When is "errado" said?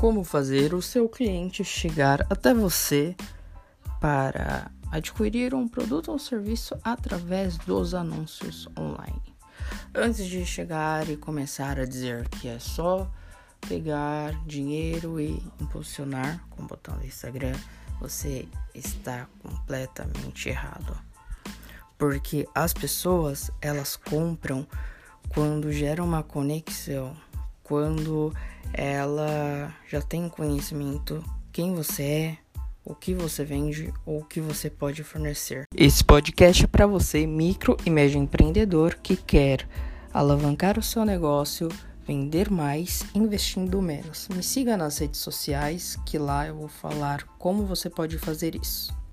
20.48-20.96